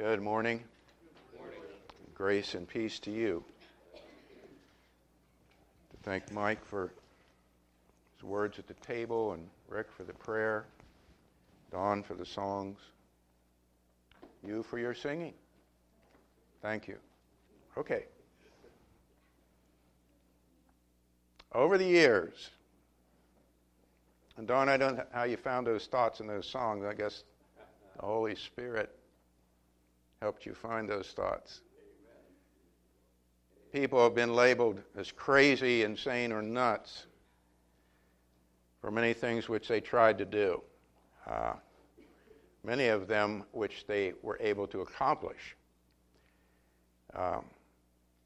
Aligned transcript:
Good 0.00 0.22
morning. 0.22 0.64
Grace 2.14 2.54
and 2.54 2.66
peace 2.66 2.98
to 3.00 3.10
you. 3.10 3.44
To 3.94 5.96
thank 6.02 6.32
Mike 6.32 6.64
for 6.64 6.90
his 8.14 8.24
words 8.24 8.58
at 8.58 8.66
the 8.66 8.72
table 8.72 9.34
and 9.34 9.46
Rick 9.68 9.88
for 9.94 10.04
the 10.04 10.14
prayer, 10.14 10.64
Don 11.70 12.02
for 12.02 12.14
the 12.14 12.24
songs, 12.24 12.78
you 14.42 14.62
for 14.62 14.78
your 14.78 14.94
singing. 14.94 15.34
Thank 16.62 16.88
you. 16.88 16.96
Okay. 17.76 18.04
Over 21.54 21.76
the 21.76 21.84
years, 21.84 22.48
and 24.38 24.46
Don, 24.46 24.70
I 24.70 24.78
don't 24.78 24.96
know 24.96 25.04
how 25.12 25.24
you 25.24 25.36
found 25.36 25.66
those 25.66 25.84
thoughts 25.84 26.20
in 26.20 26.26
those 26.26 26.48
songs. 26.48 26.86
I 26.86 26.94
guess 26.94 27.24
the 27.98 28.06
Holy 28.06 28.34
Spirit 28.34 28.96
helped 30.20 30.44
you 30.44 30.52
find 30.52 30.86
those 30.86 31.08
thoughts. 31.08 31.62
People 33.72 34.02
have 34.04 34.14
been 34.14 34.34
labeled 34.34 34.82
as 34.94 35.10
crazy, 35.12 35.82
insane, 35.82 36.30
or 36.30 36.42
nuts 36.42 37.06
for 38.82 38.90
many 38.90 39.14
things 39.14 39.48
which 39.48 39.66
they 39.66 39.80
tried 39.80 40.18
to 40.18 40.26
do, 40.26 40.60
uh, 41.26 41.54
many 42.64 42.88
of 42.88 43.06
them 43.06 43.44
which 43.52 43.86
they 43.86 44.12
were 44.20 44.36
able 44.40 44.66
to 44.66 44.82
accomplish. 44.82 45.56
Um, 47.14 47.44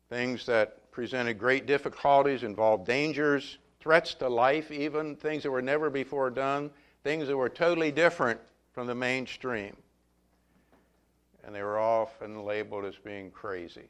things 0.08 0.46
that 0.46 0.90
presented 0.90 1.34
great 1.34 1.66
difficulties, 1.66 2.42
involved 2.42 2.86
dangers, 2.86 3.58
threats 3.78 4.14
to 4.14 4.28
life, 4.28 4.72
even 4.72 5.14
things 5.14 5.44
that 5.44 5.50
were 5.50 5.62
never 5.62 5.90
before 5.90 6.30
done, 6.30 6.70
things 7.04 7.28
that 7.28 7.36
were 7.36 7.48
totally 7.48 7.92
different 7.92 8.40
from 8.72 8.88
the 8.88 8.94
mainstream 8.96 9.76
and 11.44 11.54
they 11.54 11.62
were 11.62 11.78
often 11.78 12.44
labeled 12.44 12.84
as 12.84 12.96
being 12.96 13.30
crazy. 13.30 13.88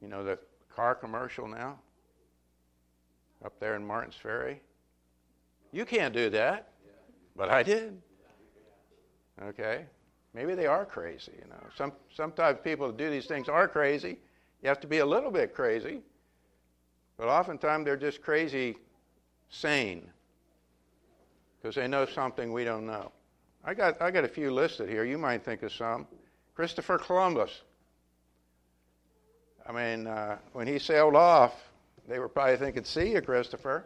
You 0.00 0.08
know 0.08 0.22
the 0.22 0.38
car 0.74 0.94
commercial 0.94 1.48
now? 1.48 1.78
Up 3.44 3.58
there 3.60 3.74
in 3.76 3.86
Martins 3.86 4.16
Ferry? 4.20 4.60
You 5.72 5.84
can't 5.84 6.14
do 6.14 6.30
that. 6.30 6.68
But 7.36 7.50
I 7.50 7.62
did. 7.62 8.00
Okay? 9.42 9.84
Maybe 10.34 10.54
they 10.54 10.66
are 10.66 10.84
crazy, 10.84 11.32
you 11.38 11.48
know. 11.48 11.60
Some 11.76 11.92
sometimes 12.14 12.58
people 12.62 12.88
that 12.88 12.96
do 12.96 13.10
these 13.10 13.26
things 13.26 13.48
are 13.48 13.68
crazy. 13.68 14.18
You 14.62 14.68
have 14.68 14.80
to 14.80 14.86
be 14.86 14.98
a 14.98 15.06
little 15.06 15.30
bit 15.30 15.54
crazy. 15.54 16.00
But 17.16 17.28
oftentimes 17.28 17.84
they're 17.84 17.96
just 17.96 18.22
crazy 18.22 18.76
sane. 19.48 20.08
Because 21.60 21.74
they 21.74 21.88
know 21.88 22.06
something 22.06 22.52
we 22.52 22.64
don't 22.64 22.86
know. 22.86 23.12
I 23.68 23.74
got, 23.74 24.00
I 24.00 24.10
got 24.10 24.24
a 24.24 24.28
few 24.28 24.50
listed 24.50 24.88
here. 24.88 25.04
You 25.04 25.18
might 25.18 25.44
think 25.44 25.62
of 25.62 25.70
some. 25.70 26.06
Christopher 26.54 26.96
Columbus. 26.96 27.50
I 29.68 29.72
mean, 29.72 30.06
uh, 30.06 30.38
when 30.54 30.66
he 30.66 30.78
sailed 30.78 31.14
off, 31.14 31.52
they 32.08 32.18
were 32.18 32.30
probably 32.30 32.56
thinking, 32.56 32.84
see 32.84 33.12
you, 33.12 33.20
Christopher. 33.20 33.84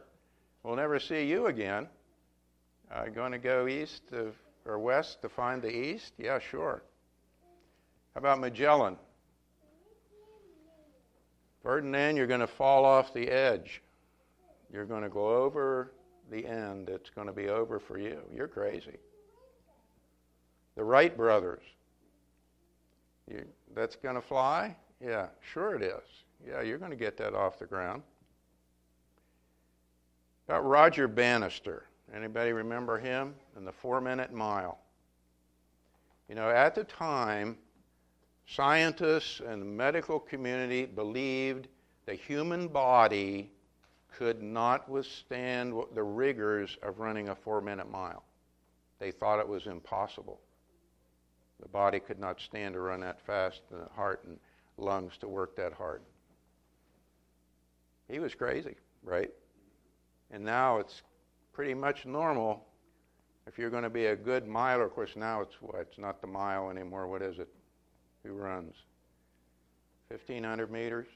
We'll 0.62 0.76
never 0.76 1.00
see 1.00 1.24
you 1.24 1.46
again. 1.46 1.88
Uh, 2.94 3.06
going 3.06 3.32
to 3.32 3.38
go 3.38 3.66
east 3.66 4.06
to, 4.10 4.30
or 4.66 4.78
west 4.78 5.20
to 5.22 5.28
find 5.28 5.60
the 5.60 5.76
east? 5.76 6.12
Yeah, 6.16 6.38
sure. 6.38 6.84
How 8.14 8.20
about 8.20 8.38
Magellan? 8.38 8.96
Ferdinand, 11.64 12.18
you're 12.18 12.28
going 12.28 12.38
to 12.38 12.46
fall 12.46 12.84
off 12.84 13.12
the 13.12 13.28
edge. 13.28 13.82
You're 14.72 14.86
going 14.86 15.02
to 15.02 15.08
go 15.08 15.26
over 15.28 15.90
the 16.30 16.46
end. 16.46 16.88
It's 16.88 17.10
going 17.10 17.26
to 17.26 17.32
be 17.32 17.48
over 17.48 17.80
for 17.80 17.98
you. 17.98 18.20
You're 18.32 18.46
crazy. 18.46 18.98
The 20.76 20.84
Wright 20.84 21.16
brothers. 21.16 21.62
You, 23.30 23.44
that's 23.74 23.96
going 23.96 24.14
to 24.14 24.20
fly? 24.20 24.76
Yeah, 25.00 25.28
sure 25.40 25.74
it 25.74 25.82
is. 25.82 26.02
Yeah, 26.46 26.62
you're 26.62 26.78
going 26.78 26.90
to 26.90 26.96
get 26.96 27.16
that 27.18 27.34
off 27.34 27.58
the 27.58 27.66
ground. 27.66 28.02
About 30.48 30.66
Roger 30.66 31.08
Bannister. 31.08 31.84
Anybody 32.14 32.52
remember 32.52 32.98
him? 32.98 33.34
And 33.56 33.66
the 33.66 33.72
four 33.72 34.00
minute 34.00 34.32
mile. 34.32 34.78
You 36.28 36.34
know, 36.34 36.50
at 36.50 36.74
the 36.74 36.84
time, 36.84 37.56
scientists 38.46 39.40
and 39.40 39.62
the 39.62 39.66
medical 39.66 40.18
community 40.18 40.86
believed 40.86 41.68
the 42.06 42.14
human 42.14 42.68
body 42.68 43.50
could 44.16 44.42
not 44.42 44.88
withstand 44.88 45.74
the 45.94 46.02
rigors 46.02 46.76
of 46.82 46.98
running 46.98 47.28
a 47.28 47.34
four 47.34 47.60
minute 47.60 47.90
mile. 47.90 48.24
They 48.98 49.10
thought 49.10 49.40
it 49.40 49.48
was 49.48 49.66
impossible. 49.66 50.40
The 51.62 51.68
body 51.68 52.00
could 52.00 52.18
not 52.18 52.40
stand 52.40 52.74
to 52.74 52.80
run 52.80 53.00
that 53.00 53.20
fast, 53.24 53.62
the 53.70 53.88
heart 53.94 54.24
and 54.26 54.36
lungs 54.76 55.16
to 55.18 55.28
work 55.28 55.56
that 55.56 55.72
hard. 55.72 56.02
He 58.10 58.18
was 58.18 58.34
crazy, 58.34 58.74
right? 59.04 59.30
And 60.32 60.44
now 60.44 60.78
it's 60.78 61.02
pretty 61.52 61.72
much 61.72 62.04
normal 62.04 62.66
if 63.46 63.58
you're 63.58 63.70
going 63.70 63.84
to 63.84 63.90
be 63.90 64.06
a 64.06 64.16
good 64.16 64.46
miler. 64.46 64.84
Of 64.84 64.94
course, 64.94 65.14
now 65.14 65.40
it's 65.40 65.54
what? 65.60 65.76
It's 65.80 65.98
not 65.98 66.20
the 66.20 66.26
mile 66.26 66.68
anymore. 66.68 67.06
What 67.06 67.22
is 67.22 67.38
it? 67.38 67.48
Who 68.24 68.32
runs? 68.32 68.74
1,500 70.08 70.70
meters? 70.70 71.06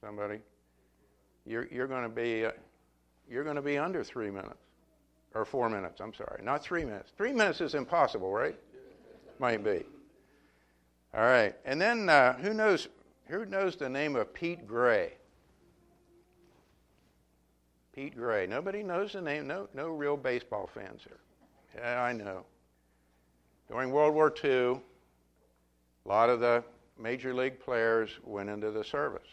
Somebody? 0.00 0.40
You're, 1.46 1.66
you're 1.72 1.86
going 1.86 2.02
to 2.02 2.08
be 2.08 2.44
uh, 2.44 2.52
you're 3.30 3.44
going 3.44 3.56
to 3.56 3.62
be 3.62 3.78
under 3.78 4.04
three 4.04 4.30
minutes 4.30 4.67
or 5.34 5.44
four 5.44 5.68
minutes. 5.68 6.00
I'm 6.00 6.14
sorry, 6.14 6.42
not 6.42 6.62
three 6.62 6.84
minutes. 6.84 7.12
Three 7.16 7.32
minutes 7.32 7.60
is 7.60 7.74
impossible, 7.74 8.32
right? 8.32 8.56
Might 9.38 9.62
be. 9.62 9.84
All 11.14 11.22
right, 11.22 11.54
and 11.64 11.80
then 11.80 12.08
uh, 12.08 12.34
who 12.34 12.52
knows? 12.52 12.88
Who 13.28 13.44
knows 13.46 13.76
the 13.76 13.88
name 13.88 14.16
of 14.16 14.32
Pete 14.32 14.66
Gray? 14.66 15.12
Pete 17.94 18.16
Gray. 18.16 18.46
Nobody 18.46 18.82
knows 18.82 19.12
the 19.12 19.20
name. 19.20 19.46
No, 19.46 19.68
no 19.74 19.88
real 19.88 20.16
baseball 20.16 20.68
fans 20.72 21.02
here. 21.04 21.18
Yeah, 21.76 22.02
I 22.02 22.12
know. 22.12 22.44
During 23.68 23.90
World 23.90 24.14
War 24.14 24.32
II, 24.42 24.50
a 24.50 26.08
lot 26.08 26.30
of 26.30 26.40
the 26.40 26.64
major 26.98 27.34
league 27.34 27.60
players 27.60 28.10
went 28.24 28.48
into 28.48 28.70
the 28.70 28.84
service. 28.84 29.28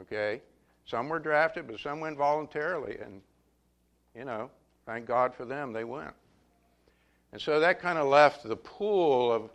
Okay, 0.00 0.42
some 0.84 1.08
were 1.08 1.18
drafted, 1.18 1.66
but 1.66 1.78
some 1.78 2.00
went 2.00 2.16
voluntarily, 2.16 2.98
and 3.02 3.20
you 4.16 4.24
know, 4.24 4.50
Thank 4.86 5.06
God 5.06 5.34
for 5.34 5.44
them, 5.44 5.72
they 5.72 5.84
went. 5.84 6.14
And 7.32 7.40
so 7.40 7.60
that 7.60 7.80
kind 7.80 7.98
of 7.98 8.08
left 8.08 8.42
the 8.42 8.56
pool 8.56 9.32
of 9.32 9.50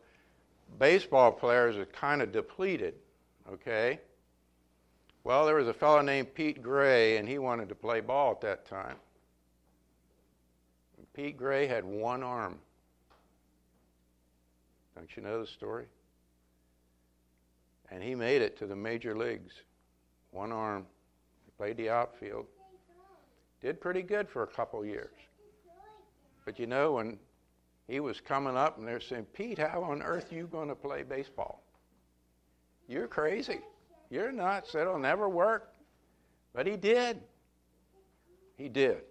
baseball 0.80 1.32
players 1.32 1.76
kind 1.94 2.22
of 2.22 2.32
depleted, 2.32 2.96
okay? 3.52 4.00
Well, 5.24 5.46
there 5.46 5.56
was 5.56 5.68
a 5.68 5.74
fellow 5.74 6.02
named 6.02 6.34
Pete 6.34 6.64
Gray, 6.64 7.18
and 7.18 7.28
he 7.28 7.38
wanted 7.38 7.70
to 7.70 7.76
play 7.76 8.00
ball 8.00 8.32
at 8.32 8.42
that 8.42 8.66
time. 8.66 8.96
Pete 11.18 11.36
Gray 11.36 11.66
had 11.66 11.84
one 11.84 12.22
arm. 12.22 12.60
Don't 14.96 15.10
you 15.16 15.24
know 15.24 15.42
the 15.42 15.48
story? 15.48 15.86
And 17.90 18.04
he 18.04 18.14
made 18.14 18.44
it 18.44 18.56
to 18.60 18.68
the 18.68 18.76
major 18.76 19.18
leagues. 19.18 19.54
One 20.30 20.52
arm. 20.52 20.86
He 21.46 21.52
played 21.58 21.78
the 21.78 21.90
outfield. 21.90 22.46
Did 23.68 23.82
pretty 23.82 24.02
good 24.02 24.30
for 24.30 24.44
a 24.44 24.48
couple 24.48 24.86
years. 24.86 25.12
But 26.46 26.58
you 26.58 26.68
know, 26.68 26.94
when 26.94 27.20
he 27.90 28.00
was 28.00 28.22
coming 28.22 28.56
up 28.56 28.78
and 28.78 28.88
they're 28.88 29.02
saying, 29.02 29.26
Pete, 29.34 29.58
how 29.58 29.84
on 29.84 30.02
earth 30.02 30.32
are 30.32 30.36
you 30.36 30.48
going 30.48 30.70
to 30.70 30.76
play 30.76 31.04
baseball? 31.04 31.62
You're 32.88 33.10
crazy. 33.10 33.60
You're 34.10 34.32
nuts. 34.32 34.74
It'll 34.74 34.98
never 34.98 35.28
work. 35.28 35.74
But 36.54 36.66
he 36.66 36.78
did. 36.78 37.20
He 38.56 38.70
did. 38.70 39.02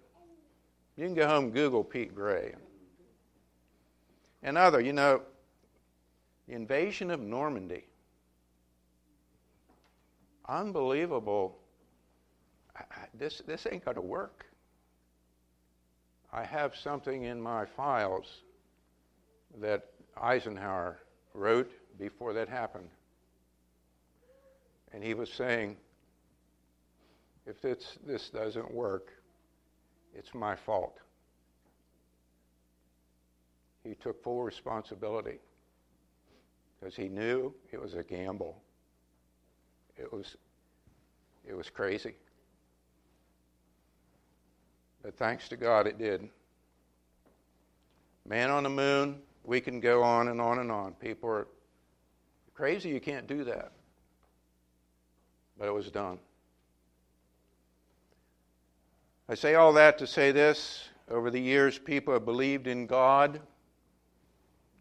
You 0.97 1.05
can 1.05 1.13
go 1.15 1.29
home 1.29 1.51
Google 1.51 1.85
Pete 1.85 2.15
Gray. 2.15 2.55
And 4.43 4.57
other, 4.57 4.81
you 4.81 4.95
know, 4.95 5.21
the 6.49 6.55
invasion 6.55 7.11
of 7.11 7.21
Normandy. 7.21 7.85
Unbelievable 10.49 11.59
this, 13.15 13.43
this 13.47 13.67
ain't 13.71 13.85
going 13.85 13.97
to 13.97 14.01
work. 14.01 14.47
I 16.33 16.45
have 16.45 16.75
something 16.77 17.25
in 17.25 17.41
my 17.41 17.65
files 17.65 18.43
that 19.61 19.87
Eisenhower 20.21 20.99
wrote 21.35 21.71
before 21.99 22.33
that 22.35 22.49
happened. 22.49 22.89
And 24.93 25.03
he 25.03 25.15
was 25.15 25.33
saying, 25.33 25.77
if 27.47 27.61
this, 27.61 27.99
this 28.07 28.29
doesn't 28.31 28.73
work, 28.73 29.13
it's 30.15 30.35
my 30.35 30.57
fault. 30.57 30.99
He 33.85 33.95
took 33.95 34.23
full 34.23 34.43
responsibility 34.43 35.39
because 36.79 36.97
he 36.97 37.09
knew 37.09 37.55
it 37.71 37.81
was 37.81 37.95
a 37.95 38.03
gamble. 38.03 38.61
It 39.97 40.13
was, 40.13 40.37
it 41.47 41.57
was 41.57 41.71
crazy. 41.71 42.15
But 45.07 45.17
thanks 45.17 45.49
to 45.51 45.57
God, 45.57 45.87
it 45.87 45.99
did. 45.99 46.29
Man 48.29 48.51
on 48.51 48.65
the 48.65 48.71
moon, 48.71 49.21
We 49.45 49.61
can 49.61 49.79
go 49.79 50.03
on 50.03 50.27
and 50.27 50.41
on 50.41 50.59
and 50.59 50.73
on. 50.73 50.95
People 50.95 51.29
are 51.29 51.47
crazy, 52.55 52.89
you 52.89 52.99
can't 52.99 53.29
do 53.29 53.45
that. 53.45 53.71
But 55.57 55.69
it 55.69 55.71
was 55.73 55.93
done. 55.93 56.19
I 59.29 59.37
say 59.37 59.55
all 59.55 59.73
that 59.75 59.97
to 59.99 60.09
say 60.09 60.33
this 60.33 60.89
over 61.09 61.31
the 61.31 61.39
years, 61.39 61.79
people 61.79 62.13
have 62.13 62.25
believed 62.25 62.67
in 62.67 62.89
God 62.89 63.39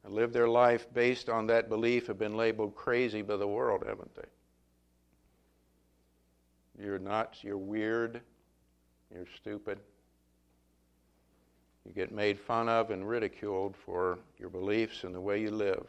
and 0.03 0.11
lived 0.11 0.33
their 0.33 0.49
life 0.49 0.91
based 0.91 1.29
on 1.29 1.45
that 1.47 1.69
belief, 1.69 2.07
have 2.07 2.17
been 2.17 2.35
labeled 2.35 2.73
crazy 2.73 3.21
by 3.21 3.37
the 3.37 3.47
world, 3.47 3.83
haven't 3.87 4.15
they? 4.15 4.25
You're 6.83 6.97
nuts, 6.97 7.43
you're 7.43 7.59
weird, 7.59 8.21
you're 9.13 9.27
stupid. 9.37 9.77
You 11.85 11.93
get 11.93 12.11
made 12.11 12.39
fun 12.39 12.67
of 12.67 12.89
and 12.91 13.07
ridiculed 13.07 13.75
for 13.75 14.19
your 14.39 14.49
beliefs 14.49 15.03
and 15.03 15.13
the 15.13 15.21
way 15.21 15.39
you 15.39 15.51
live. 15.51 15.85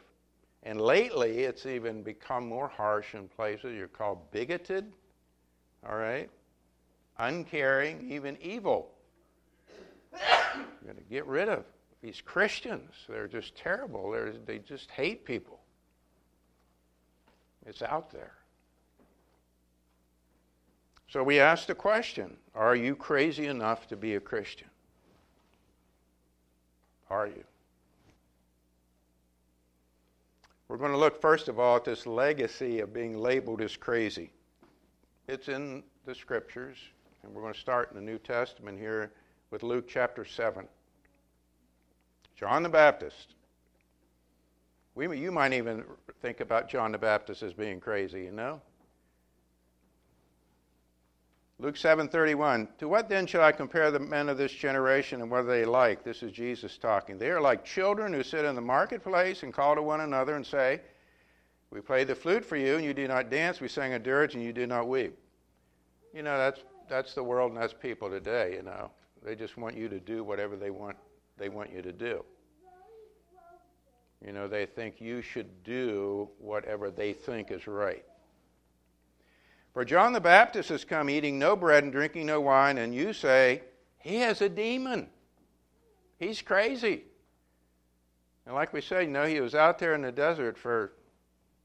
And 0.63 0.79
lately, 0.79 1.39
it's 1.39 1.65
even 1.65 2.03
become 2.03 2.47
more 2.47 2.67
harsh 2.67 3.15
in 3.15 3.27
places. 3.29 3.75
You're 3.75 3.87
called 3.87 4.31
bigoted, 4.31 4.91
all 5.87 5.97
right? 5.97 6.29
Uncaring, 7.17 8.11
even 8.11 8.37
evil. 8.41 8.91
You're 10.13 10.93
going 10.93 10.97
to 10.97 11.09
get 11.09 11.25
rid 11.25 11.49
of 11.49 11.63
these 12.01 12.21
Christians. 12.21 12.91
They're 13.07 13.27
just 13.27 13.55
terrible. 13.55 14.11
They're, 14.11 14.33
they 14.45 14.59
just 14.59 14.91
hate 14.91 15.25
people. 15.25 15.59
It's 17.65 17.81
out 17.81 18.11
there. 18.11 18.33
So 21.09 21.23
we 21.23 21.39
ask 21.39 21.67
the 21.67 21.75
question 21.75 22.37
Are 22.53 22.75
you 22.75 22.95
crazy 22.95 23.47
enough 23.47 23.87
to 23.87 23.95
be 23.95 24.15
a 24.15 24.19
Christian? 24.19 24.67
Are 27.09 27.27
you? 27.27 27.43
We're 30.67 30.77
going 30.77 30.91
to 30.91 30.97
look, 30.97 31.21
first 31.21 31.47
of 31.47 31.59
all, 31.59 31.77
at 31.77 31.85
this 31.85 32.05
legacy 32.05 32.79
of 32.79 32.93
being 32.93 33.17
labeled 33.17 33.61
as 33.61 33.77
crazy. 33.77 34.31
It's 35.27 35.47
in 35.47 35.83
the 36.05 36.13
scriptures, 36.13 36.77
and 37.23 37.33
we're 37.33 37.41
going 37.41 37.53
to 37.53 37.59
start 37.59 37.89
in 37.89 37.95
the 37.95 38.01
New 38.01 38.17
Testament 38.17 38.77
here 38.77 39.11
with 39.49 39.63
Luke 39.63 39.87
chapter 39.87 40.25
7. 40.25 40.67
John 42.35 42.63
the 42.63 42.69
Baptist. 42.69 43.35
We, 44.93 45.17
you 45.17 45.31
might 45.31 45.53
even 45.53 45.85
think 46.21 46.41
about 46.41 46.67
John 46.69 46.91
the 46.91 46.97
Baptist 46.97 47.43
as 47.43 47.53
being 47.53 47.79
crazy, 47.79 48.23
you 48.23 48.31
know? 48.31 48.61
Luke 51.59 51.75
7:31 51.75 52.67
To 52.77 52.87
what 52.87 53.09
then 53.09 53.25
shall 53.25 53.41
I 53.41 53.51
compare 53.51 53.89
the 53.89 53.99
men 53.99 54.29
of 54.29 54.37
this 54.37 54.51
generation 54.51 55.21
and 55.21 55.31
what 55.31 55.39
are 55.39 55.43
they 55.43 55.65
like? 55.65 56.03
This 56.03 56.21
is 56.21 56.31
Jesus 56.31 56.77
talking. 56.77 57.17
They 57.17 57.31
are 57.31 57.41
like 57.41 57.65
children 57.65 58.13
who 58.13 58.21
sit 58.21 58.45
in 58.45 58.53
the 58.53 58.61
marketplace 58.61 59.41
and 59.41 59.51
call 59.51 59.73
to 59.73 59.81
one 59.81 60.01
another 60.01 60.35
and 60.35 60.45
say, 60.45 60.81
We 61.71 61.81
played 61.81 62.07
the 62.07 62.15
flute 62.15 62.45
for 62.45 62.57
you 62.57 62.75
and 62.75 62.85
you 62.85 62.93
did 62.93 63.07
not 63.07 63.31
dance, 63.31 63.59
we 63.59 63.67
sang 63.67 63.93
a 63.93 63.99
dirge 63.99 64.35
and 64.35 64.43
you 64.43 64.53
did 64.53 64.69
not 64.69 64.87
weep. 64.87 65.17
You 66.13 66.21
know, 66.21 66.37
that's 66.37 66.61
that's 66.87 67.15
the 67.15 67.23
world 67.23 67.51
and 67.51 67.59
that's 67.59 67.73
people 67.73 68.09
today, 68.09 68.53
you 68.53 68.61
know. 68.61 68.91
They 69.23 69.35
just 69.35 69.57
want 69.57 69.75
you 69.75 69.89
to 69.89 69.99
do 69.99 70.23
whatever 70.23 70.55
they 70.55 70.69
want 70.69 70.95
they 71.37 71.49
want 71.49 71.73
you 71.73 71.81
to 71.81 71.91
do. 71.91 72.23
You 74.23 74.31
know, 74.31 74.47
they 74.47 74.65
think 74.67 75.01
you 75.01 75.21
should 75.21 75.63
do 75.63 76.29
whatever 76.37 76.91
they 76.91 77.13
think 77.13 77.51
is 77.51 77.67
right. 77.67 78.05
For 79.77 79.85
John 79.85 80.11
the 80.11 80.19
Baptist 80.19 80.69
has 80.69 80.83
come 80.83 81.07
eating 81.07 81.37
no 81.37 81.55
bread 81.55 81.83
and 81.83 81.93
drinking 81.93 82.25
no 82.25 82.41
wine, 82.41 82.79
and 82.79 82.95
you 82.95 83.13
say, 83.13 83.61
He 83.99 84.15
has 84.21 84.41
a 84.41 84.49
demon. 84.49 85.07
He's 86.17 86.41
crazy. 86.41 87.03
And 88.47 88.55
like 88.55 88.73
we 88.73 88.81
said, 88.81 89.03
you 89.03 89.11
know, 89.11 89.27
he 89.27 89.39
was 89.39 89.53
out 89.53 89.77
there 89.77 89.93
in 89.93 90.01
the 90.01 90.11
desert 90.11 90.57
for 90.57 90.93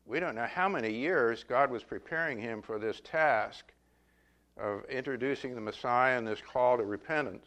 we 0.05 0.21
don't 0.21 0.35
know 0.35 0.45
how 0.45 0.69
many 0.69 0.93
years 0.93 1.43
God 1.43 1.71
was 1.71 1.85
preparing 1.85 2.39
him 2.39 2.61
for 2.61 2.79
this 2.79 3.01
task 3.01 3.73
of 4.59 4.85
introducing 4.91 5.55
the 5.55 5.63
Messiah 5.63 6.19
and 6.19 6.27
this 6.27 6.43
call 6.43 6.77
to 6.77 6.85
repentance. 6.85 7.47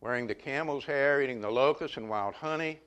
Wearing 0.00 0.28
the 0.28 0.34
camel's 0.36 0.84
hair, 0.84 1.22
eating 1.22 1.40
the 1.40 1.50
locusts 1.50 1.96
and 1.96 2.08
wild 2.08 2.34
honey. 2.34 2.78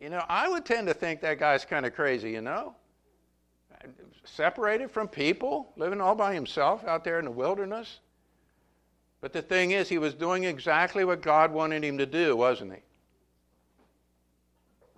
You 0.00 0.10
know, 0.10 0.24
I 0.28 0.48
would 0.48 0.64
tend 0.64 0.88
to 0.88 0.94
think 0.94 1.20
that 1.20 1.38
guy's 1.38 1.64
kind 1.64 1.86
of 1.86 1.94
crazy, 1.94 2.32
you 2.32 2.40
know? 2.40 2.74
Separated 4.24 4.90
from 4.90 5.08
people, 5.08 5.72
living 5.76 6.00
all 6.00 6.14
by 6.14 6.34
himself 6.34 6.84
out 6.84 7.04
there 7.04 7.18
in 7.18 7.24
the 7.24 7.30
wilderness. 7.30 7.98
But 9.20 9.32
the 9.32 9.42
thing 9.42 9.70
is, 9.70 9.88
he 9.88 9.98
was 9.98 10.14
doing 10.14 10.44
exactly 10.44 11.04
what 11.04 11.22
God 11.22 11.52
wanted 11.52 11.84
him 11.84 11.98
to 11.98 12.06
do, 12.06 12.36
wasn't 12.36 12.72
he? 12.72 12.80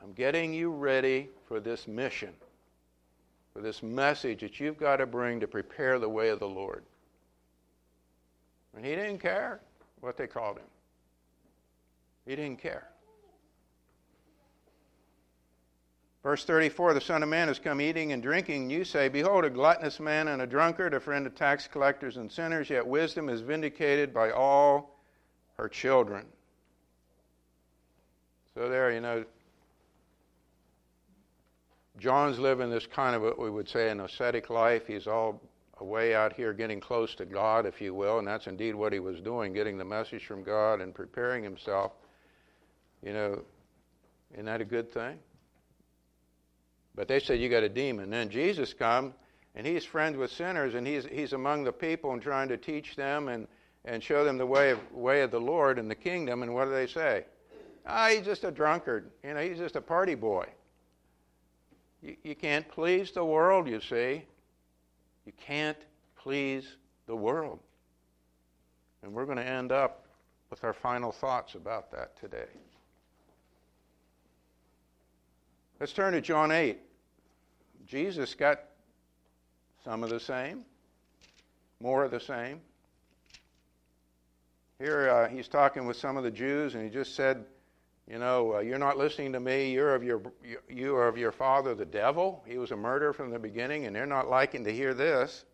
I'm 0.02 0.12
getting 0.12 0.52
you 0.52 0.70
ready 0.70 1.28
for 1.46 1.60
this 1.60 1.88
mission, 1.88 2.34
for 3.52 3.62
this 3.62 3.82
message 3.82 4.40
that 4.40 4.60
you've 4.60 4.78
got 4.78 4.96
to 4.96 5.06
bring 5.06 5.40
to 5.40 5.46
prepare 5.46 5.98
the 5.98 6.08
way 6.08 6.28
of 6.28 6.40
the 6.40 6.48
Lord. 6.48 6.84
And 8.76 8.84
he 8.84 8.94
didn't 8.94 9.18
care 9.18 9.60
what 10.00 10.16
they 10.16 10.26
called 10.26 10.58
him, 10.58 10.66
he 12.26 12.36
didn't 12.36 12.58
care. 12.58 12.88
Verse 16.24 16.44
34 16.46 16.94
The 16.94 17.00
Son 17.02 17.22
of 17.22 17.28
Man 17.28 17.48
has 17.48 17.58
come 17.58 17.80
eating 17.80 18.12
and 18.12 18.22
drinking. 18.22 18.70
You 18.70 18.82
say, 18.84 19.08
Behold, 19.08 19.44
a 19.44 19.50
gluttonous 19.50 20.00
man 20.00 20.28
and 20.28 20.40
a 20.42 20.46
drunkard, 20.46 20.94
a 20.94 21.00
friend 21.00 21.26
of 21.26 21.34
tax 21.34 21.68
collectors 21.68 22.16
and 22.16 22.32
sinners, 22.32 22.70
yet 22.70 22.84
wisdom 22.84 23.28
is 23.28 23.42
vindicated 23.42 24.12
by 24.12 24.30
all 24.30 24.98
her 25.58 25.68
children. 25.68 26.24
So, 28.54 28.70
there, 28.70 28.90
you 28.90 29.02
know, 29.02 29.24
John's 31.98 32.38
living 32.38 32.70
this 32.70 32.86
kind 32.86 33.14
of 33.14 33.22
what 33.22 33.38
we 33.38 33.50
would 33.50 33.68
say 33.68 33.90
an 33.90 34.00
ascetic 34.00 34.48
life. 34.48 34.86
He's 34.86 35.06
all 35.06 35.42
away 35.78 36.14
out 36.14 36.32
here 36.32 36.54
getting 36.54 36.80
close 36.80 37.14
to 37.16 37.26
God, 37.26 37.66
if 37.66 37.82
you 37.82 37.92
will, 37.92 38.18
and 38.18 38.26
that's 38.26 38.46
indeed 38.46 38.74
what 38.74 38.94
he 38.94 38.98
was 38.98 39.20
doing, 39.20 39.52
getting 39.52 39.76
the 39.76 39.84
message 39.84 40.24
from 40.24 40.42
God 40.42 40.80
and 40.80 40.94
preparing 40.94 41.44
himself. 41.44 41.92
You 43.02 43.12
know, 43.12 43.42
isn't 44.32 44.46
that 44.46 44.62
a 44.62 44.64
good 44.64 44.90
thing? 44.90 45.18
But 46.94 47.08
they 47.08 47.20
said, 47.20 47.40
You 47.40 47.48
got 47.48 47.62
a 47.62 47.68
demon. 47.68 48.10
Then 48.10 48.28
Jesus 48.28 48.72
comes, 48.72 49.14
and 49.54 49.66
he's 49.66 49.84
friends 49.84 50.16
with 50.16 50.30
sinners, 50.30 50.74
and 50.74 50.86
he's, 50.86 51.06
he's 51.06 51.32
among 51.32 51.64
the 51.64 51.72
people 51.72 52.12
and 52.12 52.22
trying 52.22 52.48
to 52.48 52.56
teach 52.56 52.96
them 52.96 53.28
and, 53.28 53.46
and 53.84 54.02
show 54.02 54.24
them 54.24 54.38
the 54.38 54.46
way 54.46 54.70
of, 54.70 54.92
way 54.92 55.22
of 55.22 55.30
the 55.30 55.40
Lord 55.40 55.78
and 55.78 55.90
the 55.90 55.94
kingdom. 55.94 56.42
And 56.42 56.54
what 56.54 56.66
do 56.66 56.70
they 56.70 56.86
say? 56.86 57.24
Ah, 57.86 58.08
he's 58.08 58.24
just 58.24 58.44
a 58.44 58.50
drunkard. 58.50 59.10
You 59.22 59.34
know, 59.34 59.40
he's 59.40 59.58
just 59.58 59.76
a 59.76 59.80
party 59.80 60.14
boy. 60.14 60.46
You, 62.02 62.16
you 62.22 62.34
can't 62.34 62.68
please 62.68 63.10
the 63.12 63.24
world, 63.24 63.68
you 63.68 63.80
see. 63.80 64.24
You 65.26 65.32
can't 65.38 65.78
please 66.16 66.76
the 67.06 67.16
world. 67.16 67.58
And 69.02 69.12
we're 69.12 69.26
going 69.26 69.38
to 69.38 69.46
end 69.46 69.72
up 69.72 70.06
with 70.50 70.64
our 70.64 70.72
final 70.72 71.12
thoughts 71.12 71.54
about 71.54 71.90
that 71.92 72.18
today. 72.18 72.48
Let's 75.80 75.92
turn 75.92 76.12
to 76.12 76.20
John 76.20 76.50
8. 76.50 76.78
Jesus 77.86 78.34
got 78.34 78.60
some 79.84 80.02
of 80.02 80.10
the 80.10 80.20
same, 80.20 80.64
more 81.80 82.04
of 82.04 82.10
the 82.10 82.20
same. 82.20 82.60
Here 84.78 85.08
uh, 85.08 85.28
he's 85.28 85.48
talking 85.48 85.86
with 85.86 85.96
some 85.96 86.16
of 86.16 86.24
the 86.24 86.30
Jews, 86.30 86.74
and 86.74 86.82
he 86.82 86.90
just 86.90 87.14
said, 87.14 87.44
You 88.08 88.18
know, 88.18 88.56
uh, 88.56 88.58
you're 88.60 88.78
not 88.78 88.98
listening 88.98 89.32
to 89.32 89.40
me. 89.40 89.72
You're 89.72 89.94
of 89.94 90.02
your, 90.02 90.22
you 90.68 90.96
are 90.96 91.08
of 91.08 91.16
your 91.16 91.32
father, 91.32 91.74
the 91.74 91.84
devil. 91.84 92.42
He 92.46 92.58
was 92.58 92.70
a 92.70 92.76
murderer 92.76 93.12
from 93.12 93.30
the 93.30 93.38
beginning, 93.38 93.86
and 93.86 93.94
they're 93.94 94.06
not 94.06 94.28
liking 94.28 94.64
to 94.64 94.72
hear 94.72 94.94
this. 94.94 95.44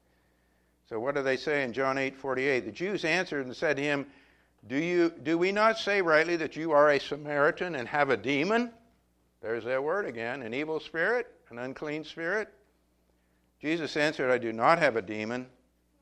So 0.88 0.98
what 0.98 1.14
do 1.14 1.22
they 1.22 1.36
say 1.36 1.62
in 1.62 1.72
John 1.72 1.98
8 1.98 2.16
48? 2.16 2.64
The 2.64 2.72
Jews 2.72 3.04
answered 3.04 3.46
and 3.46 3.54
said 3.54 3.76
to 3.76 3.82
him, 3.82 4.06
do, 4.66 4.76
you, 4.76 5.10
do 5.22 5.38
we 5.38 5.52
not 5.52 5.78
say 5.78 6.02
rightly 6.02 6.36
that 6.36 6.56
you 6.56 6.72
are 6.72 6.90
a 6.90 7.00
Samaritan 7.00 7.74
and 7.74 7.88
have 7.88 8.10
a 8.10 8.16
demon? 8.16 8.70
There's 9.40 9.64
that 9.64 9.82
word 9.82 10.04
again 10.04 10.42
an 10.42 10.52
evil 10.52 10.80
spirit, 10.80 11.26
an 11.50 11.58
unclean 11.58 12.04
spirit. 12.04 12.48
Jesus 13.60 13.96
answered, 13.96 14.30
I 14.30 14.38
do 14.38 14.52
not 14.52 14.78
have 14.78 14.96
a 14.96 15.02
demon, 15.02 15.46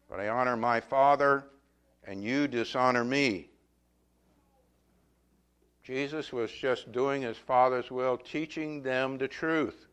but 0.09 0.21
I 0.21 0.29
honor 0.29 0.57
my 0.57 0.81
Father, 0.81 1.45
and 2.05 2.23
you 2.23 2.47
dishonor 2.47 3.05
me. 3.05 3.49
Jesus 5.83 6.33
was 6.33 6.53
just 6.53 6.93
doing 6.93 7.23
his 7.23 7.39
Father's 7.39 7.91
will, 7.91 8.19
teaching 8.19 8.83
them 8.83 9.17
the 9.17 9.27
truth. 9.27 9.87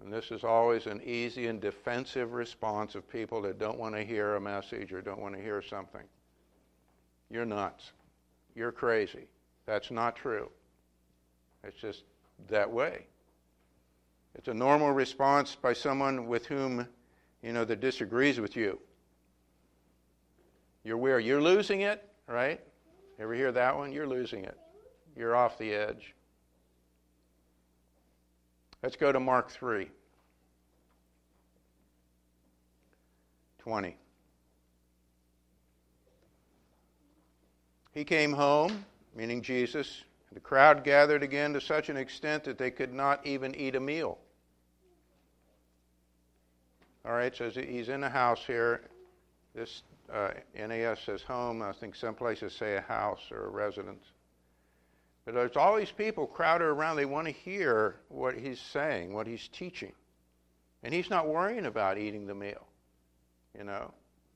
And 0.00 0.12
this 0.12 0.30
is 0.30 0.44
always 0.44 0.86
an 0.86 1.02
easy 1.04 1.48
and 1.48 1.60
defensive 1.60 2.32
response 2.32 2.94
of 2.94 3.10
people 3.10 3.42
that 3.42 3.58
don't 3.58 3.78
want 3.78 3.96
to 3.96 4.04
hear 4.04 4.36
a 4.36 4.40
message 4.40 4.92
or 4.92 5.02
don't 5.02 5.20
want 5.20 5.34
to 5.34 5.42
hear 5.42 5.60
something. 5.60 6.04
You're 7.28 7.44
nuts. 7.44 7.90
You're 8.54 8.72
crazy. 8.72 9.26
That's 9.66 9.90
not 9.90 10.14
true. 10.14 10.48
It's 11.64 11.80
just 11.80 12.04
that 12.48 12.70
way. 12.70 13.06
It's 14.34 14.48
a 14.48 14.54
normal 14.54 14.92
response 14.92 15.56
by 15.56 15.72
someone 15.72 16.26
with 16.26 16.46
whom, 16.46 16.86
you 17.42 17.52
know, 17.52 17.64
that 17.64 17.80
disagrees 17.80 18.38
with 18.38 18.56
you. 18.56 18.78
You're 20.84 20.96
where 20.96 21.18
you're 21.18 21.42
losing 21.42 21.80
it, 21.80 22.08
right? 22.28 22.60
Ever 23.18 23.34
hear 23.34 23.50
that 23.52 23.76
one? 23.76 23.92
You're 23.92 24.06
losing 24.06 24.44
it. 24.44 24.56
You're 25.16 25.34
off 25.34 25.58
the 25.58 25.74
edge. 25.74 26.14
Let's 28.82 28.96
go 28.96 29.10
to 29.10 29.18
Mark 29.18 29.50
3. 29.50 29.90
20. 33.58 33.96
He 37.92 38.04
came 38.04 38.32
home, 38.32 38.84
meaning 39.14 39.42
Jesus. 39.42 40.04
The 40.32 40.40
crowd 40.40 40.84
gathered 40.84 41.22
again 41.22 41.52
to 41.54 41.60
such 41.60 41.88
an 41.88 41.96
extent 41.96 42.44
that 42.44 42.58
they 42.58 42.70
could 42.70 42.92
not 42.92 43.26
even 43.26 43.54
eat 43.54 43.74
a 43.74 43.80
meal. 43.80 44.18
All 47.04 47.12
right, 47.12 47.34
so 47.34 47.48
he's 47.50 47.88
in 47.88 48.04
a 48.04 48.10
house 48.10 48.44
here. 48.46 48.82
This 49.54 49.82
uh, 50.12 50.30
NAS 50.54 51.00
says 51.00 51.22
home. 51.22 51.62
I 51.62 51.72
think 51.72 51.94
some 51.94 52.14
places 52.14 52.52
say 52.52 52.76
a 52.76 52.82
house 52.82 53.22
or 53.30 53.46
a 53.46 53.48
residence. 53.48 54.04
But 55.24 55.34
there's 55.34 55.56
all 55.56 55.76
these 55.76 55.90
people 55.90 56.26
crowded 56.26 56.64
around. 56.64 56.96
They 56.96 57.04
want 57.04 57.26
to 57.26 57.32
hear 57.32 57.96
what 58.08 58.34
he's 58.34 58.60
saying, 58.60 59.12
what 59.12 59.26
he's 59.26 59.48
teaching. 59.48 59.92
And 60.82 60.94
he's 60.94 61.10
not 61.10 61.28
worrying 61.28 61.66
about 61.66 61.98
eating 61.98 62.26
the 62.26 62.34
meal. 62.34 62.66
You 63.56 63.64
know, 63.64 63.92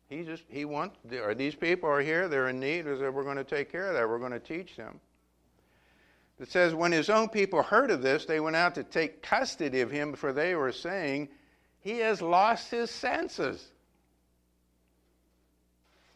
he 0.09 0.23
just 0.23 0.43
he 0.49 0.65
wants. 0.65 0.97
Are 1.13 1.35
these 1.35 1.55
people 1.55 1.89
are 1.89 2.01
here? 2.01 2.29
They're 2.29 2.49
in 2.49 2.59
need. 2.59 2.85
We're 2.87 3.23
going 3.23 3.37
to 3.37 3.45
take 3.45 3.71
care 3.71 3.89
of 3.89 3.95
that. 3.95 4.09
We're 4.09 4.19
going 4.19 4.33
to 4.33 4.41
teach 4.41 4.77
them. 4.77 5.01
It 6.43 6.51
says 6.51 6.75
when 6.75 6.91
his 6.91 7.09
own 7.09 7.29
people 7.29 7.63
heard 7.63 7.93
of 7.93 8.03
this, 8.03 8.25
they 8.25 8.41
went 8.41 8.57
out 8.57 8.75
to 8.75 8.83
take 8.83 9.23
custody 9.23 9.81
of 9.81 9.93
him, 9.93 10.13
for 10.13 10.33
they 10.33 10.57
were 10.57 10.73
saying, 10.73 11.29
"He 11.79 11.99
has 12.01 12.21
lost 12.21 12.69
his 12.69 12.91
senses." 12.91 13.73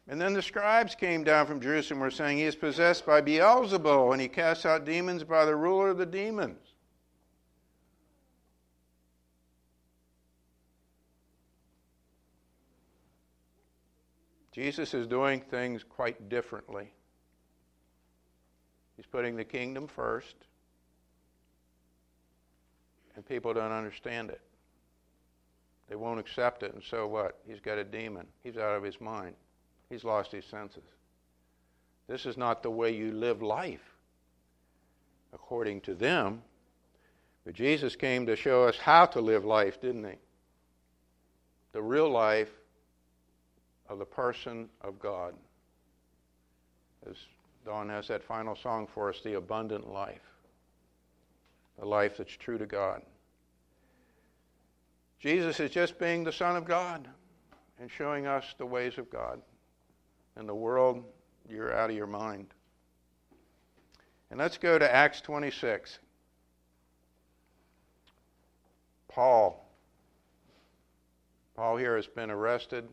And 0.09 0.21
then 0.21 0.33
the 0.33 0.43
scribes 0.43 0.97
came 0.97 1.23
down 1.23 1.47
from 1.47 1.61
Jerusalem 1.61 2.01
were 2.01 2.11
saying, 2.11 2.39
He 2.39 2.43
is 2.43 2.57
possessed 2.57 3.07
by 3.07 3.21
Beelzebul, 3.21 4.13
and 4.13 4.21
he 4.21 4.27
casts 4.27 4.67
out 4.67 4.85
demons 4.85 5.23
by 5.23 5.45
the 5.45 5.55
ruler 5.55 5.91
of 5.91 5.99
the 5.99 6.07
demons. 6.07 6.75
Jesus 14.51 14.93
is 14.93 15.07
doing 15.07 15.41
things 15.41 15.85
quite 15.85 16.29
differently. 16.29 16.96
He's 18.97 19.07
putting 19.07 19.37
the 19.37 19.45
kingdom 19.45 19.87
first, 19.87 20.35
and 23.15 23.27
people 23.27 23.53
don't 23.53 23.73
understand 23.73 24.31
it. 24.31 24.41
They 25.89 25.97
won't 25.97 26.19
accept 26.19 26.63
it, 26.63 26.75
and 26.75 26.83
so 26.83 27.07
what? 27.07 27.39
He's 27.47 27.61
got 27.61 27.79
a 27.79 27.85
demon. 27.85 28.27
He's 28.43 28.57
out 28.57 28.77
of 28.77 28.83
his 28.83 29.01
mind. 29.01 29.35
He's 29.89 30.03
lost 30.03 30.33
his 30.33 30.45
senses. 30.45 30.83
This 32.09 32.27
is 32.27 32.37
not 32.37 32.63
the 32.63 32.71
way 32.71 32.95
you 32.95 33.13
live 33.13 33.43
life, 33.43 33.95
according 35.33 35.83
to 35.83 35.95
them. 35.95 36.43
But 37.45 37.55
Jesus 37.55 37.95
came 37.95 38.27
to 38.27 38.35
show 38.35 38.65
us 38.65 38.77
how 38.77 39.07
to 39.07 39.21
live 39.21 39.45
life, 39.45 39.81
didn't 39.81 40.05
he? 40.05 40.17
The 41.73 41.83
real 41.83 42.11
life 42.11 42.51
of 43.89 43.99
the 43.99 44.05
person 44.05 44.69
of 44.81 44.99
God. 44.99 45.35
As 47.09 47.17
Don 47.67 47.89
has 47.89 48.07
that 48.07 48.23
final 48.23 48.55
song 48.55 48.87
for 48.87 49.09
us, 49.09 49.21
the 49.25 49.35
abundant 49.35 49.93
life, 49.93 50.23
the 51.81 51.85
life 51.85 52.17
that's 52.17 52.37
true 52.37 52.59
to 52.59 52.65
God. 52.65 53.03
Jesus 55.19 55.59
is 55.59 55.73
just 55.73 55.99
being 55.99 56.23
the 56.23 56.33
Son 56.33 56.55
of 56.55 56.65
God 56.65 57.09
and 57.81 57.91
showing 57.91 58.25
us 58.25 58.55
the 58.57 58.65
ways 58.65 58.99
of 58.99 59.11
God 59.11 59.43
in 60.39 60.47
the 60.47 60.55
world, 60.55 61.03
you're 61.49 61.75
out 61.75 61.91
of 61.91 61.97
your 61.97 62.07
mind. 62.07 62.47
And 64.31 64.39
let's 64.39 64.59
go 64.59 64.79
to 64.79 64.95
Acts 64.95 65.21
26. 65.21 65.99
Paul. 69.09 69.69
Paul 71.57 71.77
here 71.79 71.97
has 71.97 72.07
been 72.07 72.31
arrested, 72.31 72.89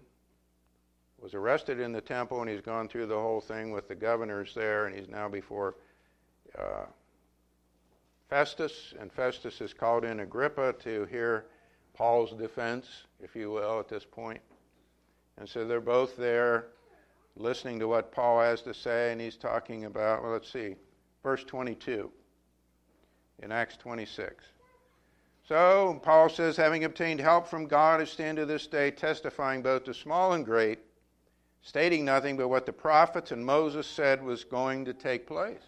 was 1.24 1.34
arrested 1.34 1.80
in 1.80 1.94
the 1.94 2.02
temple, 2.02 2.42
and 2.42 2.50
he's 2.50 2.60
gone 2.60 2.90
through 2.90 3.06
the 3.06 3.18
whole 3.18 3.40
thing 3.40 3.72
with 3.72 3.88
the 3.88 3.96
governors 3.96 4.54
there, 4.54 4.88
and 4.88 4.96
he's 4.96 5.08
now 5.08 5.30
before 5.30 5.76
uh, 6.60 6.86
Festus, 8.30 8.94
and 9.00 9.10
Festus 9.10 9.58
has 9.60 9.74
called 9.74 10.04
in 10.04 10.20
Agrippa 10.20 10.74
to 10.80 11.06
hear 11.06 11.46
Paul's 11.94 12.34
defense, 12.34 12.88
if 13.22 13.38
you 13.38 13.52
will, 13.52 13.80
at 13.80 13.88
this 13.88 14.04
point. 14.04 14.42
And 15.38 15.48
so 15.48 15.66
they're 15.66 15.80
both 15.80 16.18
there 16.18 16.66
listening 17.38 17.80
to 17.80 17.88
what 17.88 18.12
Paul 18.12 18.42
has 18.42 18.62
to 18.64 18.74
say, 18.74 19.14
and 19.14 19.22
he's 19.22 19.38
talking 19.38 19.86
about, 19.86 20.24
well, 20.24 20.34
let's 20.34 20.52
see, 20.52 20.76
verse 21.24 21.46
22 21.46 22.12
in 23.42 23.52
Acts 23.54 23.78
26. 23.78 24.44
So, 25.48 26.02
Paul 26.04 26.28
says, 26.28 26.58
having 26.58 26.84
obtained 26.84 27.22
help 27.22 27.48
from 27.48 27.68
God, 27.68 28.02
I 28.02 28.04
stand 28.04 28.38
to 28.38 28.46
this 28.46 28.68
day 28.68 28.92
testifying 28.92 29.62
both 29.62 29.86
to 29.86 29.94
small 29.94 30.34
and 30.34 30.46
great, 30.46 30.80
stating 31.64 32.06
nothing 32.06 32.38
but 32.38 32.50
what 32.50 32.66
the 32.66 32.74
prophets 32.74 33.32
and 33.32 33.44
Moses 33.44 33.88
said 33.88 34.22
was 34.22 34.44
going 34.44 34.86
to 34.86 34.94
take 34.94 35.26
place. 35.26 35.64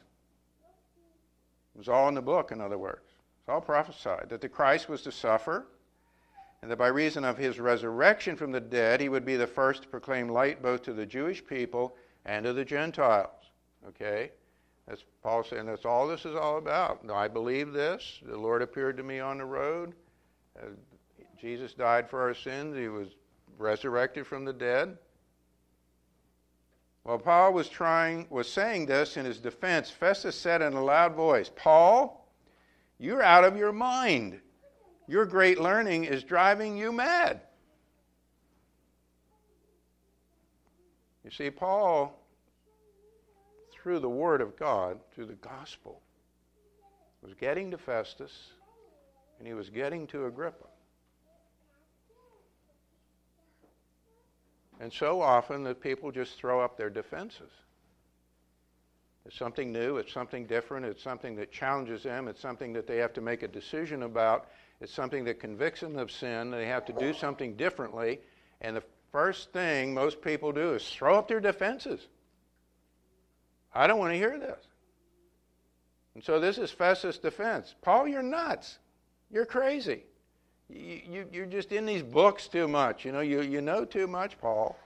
It 1.74 1.78
was 1.78 1.90
all 1.90 2.08
in 2.10 2.16
the 2.16 2.22
book, 2.22 2.52
in 2.52 2.62
other 2.62 2.78
words. 2.78 3.02
It's 3.40 3.50
all 3.50 3.62
prophesied 3.62 4.30
that 4.30 4.42
the 4.42 4.50
Christ 4.50 4.90
was 4.90 5.02
to 5.04 5.12
suffer 5.12 5.66
and 6.62 6.72
that 6.72 6.78
by 6.78 6.88
reason 6.88 7.24
of 7.24 7.38
his 7.38 7.60
resurrection 7.60 8.36
from 8.36 8.52
the 8.52 8.60
dead, 8.60 9.00
he 9.00 9.10
would 9.10 9.26
be 9.26 9.36
the 9.36 9.48
first 9.48 9.84
to 9.84 9.88
proclaim 9.88 10.30
light 10.30 10.62
both 10.62 10.84
to 10.84 10.94
the 10.94 11.06
Jewish 11.06 11.46
people 11.46 11.96
and 12.26 12.44
to 12.46 12.54
the 12.54 12.66
Gentiles. 12.66 13.30
Okay? 13.88 14.32
That's 14.88 15.04
Paul 15.24 15.44
saying 15.44 15.66
that's 15.66 15.86
all 15.86 16.08
this 16.08 16.26
is 16.26 16.36
all 16.36 16.58
about. 16.58 17.10
I 17.10 17.28
believe 17.28 17.72
this. 17.72 18.20
The 18.26 18.38
Lord 18.38 18.62
appeared 18.62 18.98
to 18.98 19.04
me 19.04 19.20
on 19.20 19.38
the 19.38 19.46
road. 19.46 19.94
Uh, 20.60 20.68
Jesus 21.40 21.74
died 21.74 22.10
for 22.10 22.22
our 22.22 22.34
sins. 22.34 22.76
He 22.76 22.88
was 22.88 23.10
resurrected 23.58 24.26
from 24.28 24.46
the 24.46 24.54
dead. 24.54 24.98
While 27.06 27.20
Paul 27.20 27.54
was 27.54 27.70
trying 27.70 28.26
was 28.32 28.52
saying 28.52 28.88
this 28.88 29.16
in 29.16 29.26
his 29.26 29.38
defense, 29.38 29.92
Festus 29.92 30.36
said 30.36 30.64
in 30.64 30.74
a 30.74 30.84
loud 30.84 31.14
voice, 31.14 31.52
Paul, 31.56 32.28
you're 32.98 33.22
out 33.22 33.44
of 33.44 33.56
your 33.56 33.72
mind. 33.72 34.40
Your 35.08 35.28
great 35.28 35.60
learning 35.60 36.06
is 36.06 36.24
driving 36.24 36.76
you 36.76 36.92
mad. 36.92 37.42
You 41.24 41.30
see, 41.30 41.52
Paul, 41.52 42.20
through 43.72 44.00
the 44.00 44.10
Word 44.10 44.42
of 44.42 44.58
God, 44.58 45.00
through 45.14 45.28
the 45.28 45.34
gospel, 45.34 46.02
was 47.22 47.36
getting 47.36 47.70
to 47.70 47.78
Festus 47.78 48.50
and 49.38 49.48
he 49.48 49.54
was 49.54 49.70
getting 49.70 50.08
to 50.08 50.26
Agrippa. 50.26 50.66
And 54.80 54.92
so 54.92 55.22
often 55.22 55.64
that 55.64 55.82
people 55.82 56.12
just 56.12 56.38
throw 56.38 56.62
up 56.62 56.78
their 56.78 56.90
defenses. 56.90 57.52
It's 59.26 59.38
something 59.38 59.72
new, 59.72 59.98
it's 59.98 60.14
something 60.14 60.46
different, 60.46 60.86
it's 60.86 61.02
something 61.02 61.36
that 61.38 61.52
challenges 61.52 62.04
them, 62.04 62.28
it's 62.28 62.42
something 62.42 62.74
that 62.74 62.86
they 62.86 62.98
have 62.98 63.14
to 63.14 63.22
make 63.22 63.42
a 63.42 63.48
decision 63.48 64.04
about, 64.04 64.48
it's 64.82 64.94
something 64.94 65.24
that 65.24 65.40
convicts 65.40 65.82
them 65.82 65.98
of 65.98 66.12
sin. 66.12 66.52
They 66.52 66.68
have 66.68 66.86
to 66.86 66.94
do 66.94 67.14
something 67.14 67.56
differently. 67.56 68.20
And 68.62 68.76
the 68.76 68.84
first 69.12 69.52
thing 69.52 69.94
most 69.94 70.22
people 70.22 70.52
do 70.52 70.74
is 70.74 70.88
throw 70.88 71.18
up 71.18 71.28
their 71.28 71.40
defenses. 71.40 72.06
I 73.74 73.88
don't 73.88 74.00
want 74.00 74.14
to 74.14 74.18
hear 74.18 74.38
this. 74.38 74.64
And 76.14 76.24
so 76.24 76.40
this 76.40 76.58
is 76.58 76.72
Festus' 76.72 77.18
defense. 77.18 77.74
Paul, 77.82 78.08
you're 78.08 78.22
nuts. 78.22 78.78
You're 79.32 79.46
crazy. 79.46 80.04
You, 80.70 81.02
you, 81.08 81.30
you're 81.32 81.46
just 81.46 81.72
in 81.72 81.86
these 81.86 82.04
books 82.04 82.48
too 82.48 82.68
much. 82.68 83.06
You 83.06 83.12
know, 83.12 83.22
you, 83.22 83.42
you 83.42 83.62
know 83.62 83.86
too 83.86 84.08
much, 84.08 84.40
Paul. 84.40 84.78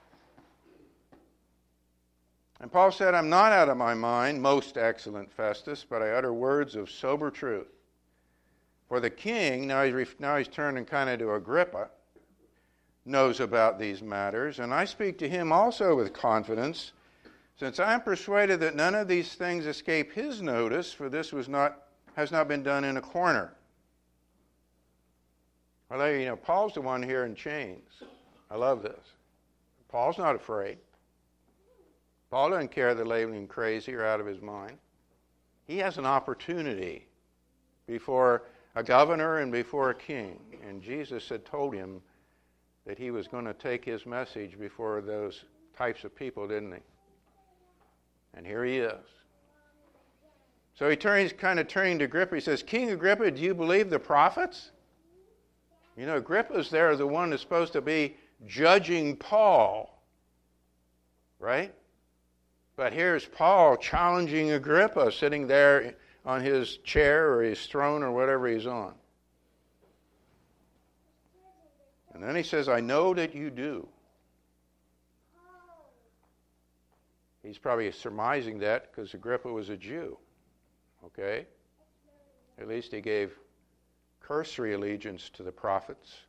And 2.60 2.70
Paul 2.70 2.92
said, 2.92 3.14
I'm 3.14 3.30
not 3.30 3.52
out 3.52 3.70
of 3.70 3.78
my 3.78 3.94
mind, 3.94 4.42
most 4.42 4.76
excellent 4.76 5.32
Festus, 5.32 5.84
but 5.88 6.02
I 6.02 6.10
utter 6.10 6.34
words 6.34 6.76
of 6.76 6.90
sober 6.90 7.30
truth. 7.30 7.68
For 8.86 9.00
the 9.00 9.08
king, 9.08 9.66
now 9.66 9.84
he's, 9.84 10.08
now 10.18 10.36
he's 10.36 10.48
turning 10.48 10.84
kind 10.84 11.08
of 11.08 11.18
to 11.20 11.34
Agrippa, 11.34 11.88
knows 13.06 13.40
about 13.40 13.78
these 13.78 14.02
matters, 14.02 14.58
and 14.58 14.74
I 14.74 14.84
speak 14.84 15.16
to 15.18 15.28
him 15.28 15.52
also 15.52 15.96
with 15.96 16.12
confidence, 16.12 16.92
since 17.58 17.80
I 17.80 17.94
am 17.94 18.02
persuaded 18.02 18.60
that 18.60 18.76
none 18.76 18.94
of 18.94 19.08
these 19.08 19.34
things 19.34 19.64
escape 19.64 20.12
his 20.12 20.42
notice, 20.42 20.92
for 20.92 21.08
this 21.08 21.32
was 21.32 21.48
not, 21.48 21.84
has 22.14 22.30
not 22.30 22.46
been 22.46 22.62
done 22.62 22.84
in 22.84 22.98
a 22.98 23.00
corner. 23.00 23.54
Well, 25.90 26.08
you 26.12 26.26
know, 26.26 26.36
Paul's 26.36 26.74
the 26.74 26.80
one 26.80 27.02
here 27.02 27.24
in 27.24 27.34
chains. 27.34 27.88
I 28.50 28.56
love 28.56 28.82
this. 28.82 29.14
Paul's 29.88 30.18
not 30.18 30.36
afraid. 30.36 30.78
Paul 32.30 32.50
doesn't 32.50 32.70
care 32.70 32.94
that 32.94 33.06
labeling 33.06 33.48
crazy 33.48 33.92
or 33.94 34.04
out 34.04 34.20
of 34.20 34.26
his 34.26 34.40
mind. 34.40 34.78
He 35.66 35.78
has 35.78 35.98
an 35.98 36.06
opportunity 36.06 37.08
before 37.88 38.44
a 38.76 38.84
governor 38.84 39.38
and 39.38 39.50
before 39.50 39.90
a 39.90 39.94
king. 39.94 40.38
And 40.66 40.80
Jesus 40.80 41.28
had 41.28 41.44
told 41.44 41.74
him 41.74 42.00
that 42.86 42.98
he 42.98 43.10
was 43.10 43.26
going 43.26 43.44
to 43.46 43.54
take 43.54 43.84
his 43.84 44.06
message 44.06 44.58
before 44.58 45.00
those 45.00 45.44
types 45.76 46.04
of 46.04 46.14
people, 46.14 46.46
didn't 46.46 46.72
he? 46.72 46.80
And 48.34 48.46
here 48.46 48.64
he 48.64 48.78
is. 48.78 49.06
So 50.76 50.88
he 50.88 50.94
turns, 50.94 51.32
kind 51.32 51.58
of 51.58 51.66
turning 51.66 51.98
to 51.98 52.04
Agrippa. 52.04 52.36
He 52.36 52.40
says, 52.40 52.62
King 52.62 52.90
Agrippa, 52.92 53.32
do 53.32 53.42
you 53.42 53.54
believe 53.54 53.90
the 53.90 53.98
prophets? 53.98 54.70
You 56.00 56.06
know, 56.06 56.16
Agrippa's 56.16 56.70
there, 56.70 56.96
the 56.96 57.06
one 57.06 57.28
that's 57.28 57.42
supposed 57.42 57.74
to 57.74 57.82
be 57.82 58.16
judging 58.46 59.16
Paul, 59.16 60.02
right? 61.38 61.74
But 62.74 62.94
here's 62.94 63.26
Paul 63.26 63.76
challenging 63.76 64.52
Agrippa, 64.52 65.12
sitting 65.12 65.46
there 65.46 65.96
on 66.24 66.40
his 66.40 66.78
chair 66.78 67.34
or 67.34 67.42
his 67.42 67.66
throne 67.66 68.02
or 68.02 68.12
whatever 68.12 68.48
he's 68.48 68.66
on. 68.66 68.94
And 72.14 72.22
then 72.22 72.34
he 72.34 72.44
says, 72.44 72.66
I 72.66 72.80
know 72.80 73.12
that 73.12 73.34
you 73.34 73.50
do. 73.50 73.86
He's 77.42 77.58
probably 77.58 77.92
surmising 77.92 78.60
that 78.60 78.90
because 78.90 79.12
Agrippa 79.12 79.52
was 79.52 79.68
a 79.68 79.76
Jew. 79.76 80.16
Okay? 81.04 81.44
At 82.58 82.68
least 82.68 82.90
he 82.90 83.02
gave 83.02 83.36
cursory 84.30 84.74
allegiance 84.74 85.28
to 85.28 85.42
the 85.42 85.50
prophets. 85.50 86.20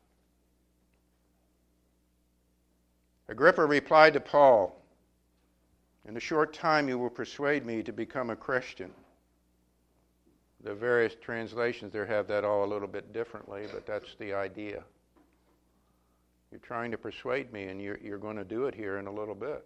Agrippa 3.29 3.63
replied 3.63 4.13
to 4.13 4.19
Paul, 4.19 4.75
In 6.07 6.17
a 6.17 6.19
short 6.19 6.51
time 6.51 6.89
you 6.89 6.97
will 6.97 7.11
persuade 7.11 7.63
me 7.63 7.83
to 7.83 7.93
become 7.93 8.31
a 8.31 8.35
Christian. 8.35 8.89
The 10.63 10.73
various 10.73 11.13
translations 11.21 11.93
there 11.93 12.07
have 12.07 12.27
that 12.27 12.43
all 12.43 12.65
a 12.65 12.73
little 12.73 12.87
bit 12.87 13.13
differently, 13.13 13.67
but 13.71 13.85
that's 13.85 14.15
the 14.17 14.33
idea. 14.33 14.83
You're 16.49 16.59
trying 16.59 16.89
to 16.89 16.97
persuade 16.97 17.53
me, 17.53 17.65
and 17.65 17.79
you're, 17.79 17.99
you're 18.03 18.17
going 18.17 18.37
to 18.37 18.43
do 18.43 18.65
it 18.65 18.73
here 18.73 18.97
in 18.97 19.05
a 19.05 19.13
little 19.13 19.35
bit. 19.35 19.63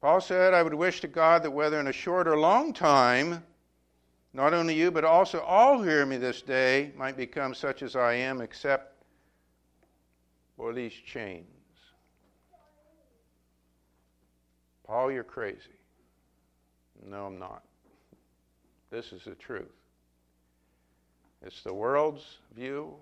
Paul 0.00 0.20
said, 0.20 0.52
I 0.52 0.64
would 0.64 0.74
wish 0.74 1.00
to 1.02 1.06
God 1.06 1.44
that 1.44 1.52
whether 1.52 1.78
in 1.78 1.86
a 1.86 1.92
short 1.92 2.26
or 2.26 2.36
long 2.36 2.72
time, 2.72 3.44
not 4.36 4.52
only 4.52 4.74
you, 4.74 4.90
but 4.90 5.02
also 5.02 5.40
all 5.40 5.78
who 5.78 5.84
hear 5.84 6.04
me 6.04 6.18
this 6.18 6.42
day 6.42 6.92
might 6.94 7.16
become 7.16 7.54
such 7.54 7.82
as 7.82 7.96
I 7.96 8.12
am, 8.12 8.42
except 8.42 9.02
for 10.58 10.74
these 10.74 10.92
chains. 10.92 11.46
Paul, 14.86 15.10
you're 15.10 15.24
crazy. 15.24 15.80
No, 17.02 17.24
I'm 17.24 17.38
not. 17.38 17.62
This 18.90 19.10
is 19.10 19.24
the 19.24 19.34
truth. 19.34 19.72
It's 21.40 21.62
the 21.62 21.72
world's 21.72 22.36
view 22.54 22.92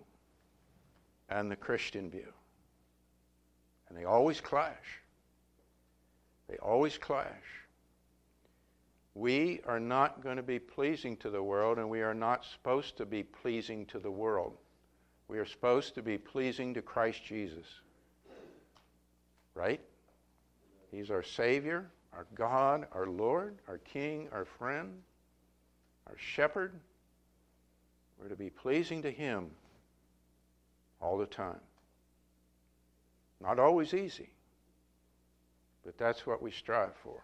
and 1.31 1.51
the 1.51 1.57
Christian 1.57 2.11
view. 2.11 2.33
And 3.89 3.99
they 3.99 4.05
always 4.05 4.41
clash. 4.41 5.01
They 6.49 6.59
always 6.59 6.97
clash. 6.97 7.64
We 9.15 9.61
are 9.67 9.79
not 9.79 10.23
going 10.23 10.37
to 10.37 10.43
be 10.43 10.59
pleasing 10.59 11.17
to 11.19 11.31
the 11.31 11.43
world, 11.43 11.79
and 11.79 11.89
we 11.89 12.03
are 12.03 12.15
not 12.15 12.45
supposed 12.45 12.97
to 12.97 13.07
be 13.07 13.23
pleasing 13.23 13.87
to 13.87 13.99
the 14.01 14.11
world. 14.11 14.57
We 15.29 15.39
are 15.39 15.47
supposed 15.47 15.95
to 15.95 16.03
be 16.03 16.19
pleasing 16.19 16.75
to 16.75 16.83
Christ 16.83 17.25
Jesus. 17.25 17.67
Right? 19.55 19.81
He's 20.91 21.11
our 21.11 21.23
Savior, 21.23 21.91
our 22.13 22.27
God, 22.35 22.87
our 22.93 23.07
Lord, 23.07 23.59
our 23.69 23.79
King, 23.79 24.29
our 24.33 24.45
friend, 24.45 25.01
our 26.09 26.17
shepherd. 26.19 26.73
We're 28.19 28.29
to 28.29 28.37
be 28.37 28.51
pleasing 28.51 29.03
to 29.03 29.11
Him 29.11 29.51
all 31.01 31.19
the 31.19 31.27
time. 31.27 31.61
Not 33.41 33.59
always 33.59 33.95
easy, 33.95 34.31
but 35.85 35.99
that's 35.99 36.27
what 36.27 36.43
we 36.43 36.51
strive 36.51 36.95
for. 37.03 37.23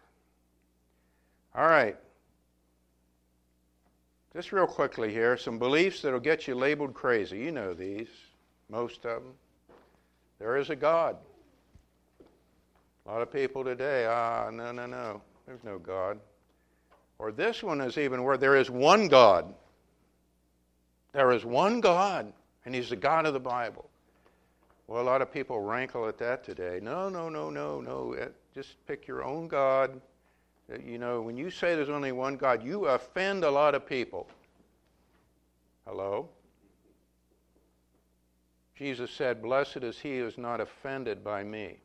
All 1.55 1.67
right. 1.67 1.97
Just 4.33 4.53
real 4.53 4.67
quickly 4.67 5.13
here, 5.13 5.37
some 5.37 5.59
beliefs 5.59 6.03
that'll 6.03 6.21
get 6.21 6.47
you 6.47 6.55
labeled 6.55 6.95
crazy. 6.95 7.39
You 7.39 7.51
know 7.51 7.75
these, 7.75 8.09
most 8.69 9.05
of 9.05 9.25
them. 9.25 9.33
There 10.39 10.57
is 10.57 10.71
a 10.71 10.77
God. 10.77 11.17
A 13.05 13.11
lot 13.11 13.23
of 13.23 13.33
people 13.33 13.65
today, 13.65 14.07
ah, 14.07 14.51
no, 14.53 14.71
no, 14.71 14.87
no, 14.87 15.21
there's 15.47 15.65
no 15.65 15.79
God. 15.79 16.21
Or 17.19 17.33
this 17.33 17.63
one 17.63 17.81
is 17.81 17.99
even 17.99 18.23
where 18.23 18.37
there 18.37 18.57
is 18.57 18.71
one 18.71 19.09
God. 19.09 19.53
There 21.13 21.33
is 21.33 21.45
one 21.45 21.81
God, 21.81 22.33
and 22.65 22.75
He's 22.75 22.91
the 22.91 22.97
God 22.97 23.27
of 23.27 23.35
the 23.35 23.41
Bible. 23.41 23.91
Well, 24.87 25.03
a 25.03 25.05
lot 25.05 25.23
of 25.23 25.33
people 25.33 25.61
rankle 25.61 26.07
at 26.07 26.19
that 26.19 26.45
today. 26.45 26.79
No, 26.81 27.09
no, 27.09 27.29
no, 27.29 27.51
no, 27.51 27.81
no. 27.81 28.17
Just 28.55 28.75
pick 28.87 29.09
your 29.09 29.25
own 29.25 29.49
God 29.49 30.01
you 30.85 30.99
know, 30.99 31.21
when 31.21 31.37
you 31.37 31.51
say 31.51 31.75
there's 31.75 31.89
only 31.89 32.13
one 32.13 32.37
God, 32.37 32.63
you 32.65 32.87
offend 32.87 33.45
a 33.45 33.51
lot 33.51 33.75
of 33.75 33.87
people. 33.87 34.29
Hello? 35.87 36.29
Jesus 38.77 39.11
said, 39.11 39.43
Blessed 39.43 39.79
is 39.79 39.99
he 39.99 40.19
who 40.19 40.27
is 40.27 40.39
not 40.39 40.61
offended 40.61 41.25
by 41.25 41.43
me. 41.43 41.79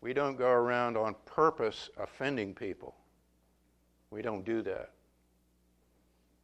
We 0.00 0.12
don't 0.12 0.36
go 0.36 0.48
around 0.48 0.96
on 0.96 1.16
purpose 1.24 1.90
offending 1.96 2.54
people. 2.54 2.94
We 4.10 4.22
don't 4.22 4.44
do 4.44 4.62
that. 4.62 4.90